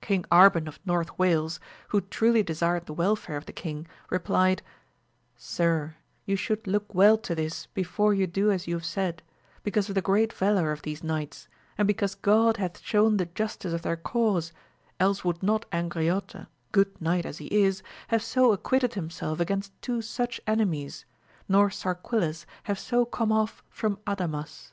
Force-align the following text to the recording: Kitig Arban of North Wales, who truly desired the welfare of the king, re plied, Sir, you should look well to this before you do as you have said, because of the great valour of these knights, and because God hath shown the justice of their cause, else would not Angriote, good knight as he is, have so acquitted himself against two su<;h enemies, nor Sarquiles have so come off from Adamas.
Kitig 0.00 0.24
Arban 0.28 0.68
of 0.68 0.78
North 0.86 1.18
Wales, 1.18 1.58
who 1.88 2.00
truly 2.02 2.44
desired 2.44 2.86
the 2.86 2.92
welfare 2.94 3.36
of 3.36 3.46
the 3.46 3.52
king, 3.52 3.88
re 4.08 4.20
plied, 4.20 4.62
Sir, 5.36 5.96
you 6.24 6.36
should 6.36 6.64
look 6.68 6.94
well 6.94 7.18
to 7.18 7.34
this 7.34 7.66
before 7.74 8.14
you 8.14 8.28
do 8.28 8.52
as 8.52 8.68
you 8.68 8.76
have 8.76 8.84
said, 8.84 9.20
because 9.64 9.88
of 9.88 9.96
the 9.96 10.00
great 10.00 10.32
valour 10.32 10.70
of 10.70 10.82
these 10.82 11.02
knights, 11.02 11.48
and 11.76 11.88
because 11.88 12.14
God 12.14 12.56
hath 12.58 12.82
shown 12.82 13.16
the 13.16 13.26
justice 13.26 13.72
of 13.72 13.82
their 13.82 13.96
cause, 13.96 14.52
else 15.00 15.24
would 15.24 15.42
not 15.42 15.68
Angriote, 15.72 16.46
good 16.70 17.00
knight 17.02 17.26
as 17.26 17.38
he 17.38 17.46
is, 17.46 17.82
have 18.06 18.22
so 18.22 18.52
acquitted 18.52 18.94
himself 18.94 19.40
against 19.40 19.72
two 19.82 20.00
su<;h 20.00 20.38
enemies, 20.46 21.04
nor 21.48 21.68
Sarquiles 21.68 22.46
have 22.70 22.78
so 22.78 23.04
come 23.04 23.32
off 23.32 23.60
from 23.70 23.96
Adamas. 24.06 24.70